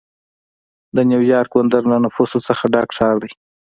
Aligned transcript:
د 0.95 0.97
نیویارک 1.09 1.51
بندر 1.57 1.83
له 1.91 1.97
نفوسو 2.05 2.37
څخه 2.47 2.63
ډک 2.73 2.89
ښار 2.97 3.15
دی. 3.23 3.31